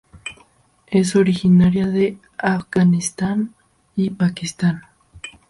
[0.87, 3.53] Es originaria de Afganistán
[3.95, 4.81] y Pakistán.